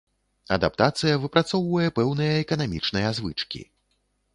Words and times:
Адаптацыя 0.55 1.19
выпрацоўвае 1.27 1.87
пэўныя 2.01 2.33
эканамічныя 2.47 3.17
звычкі. 3.21 3.61